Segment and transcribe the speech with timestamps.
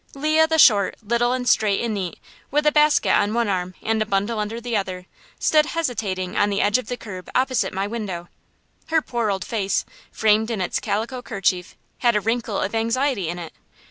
[0.15, 2.17] Leah the Short, little and straight and neat,
[2.49, 5.05] with a basket on one arm and a bundle under the other,
[5.37, 8.27] stood hesitating on the edge of the curb opposite my window.
[8.87, 13.37] Her poor old face, framed in its calico kerchief, had a wrinkle of anxiety in
[13.37, 13.53] it.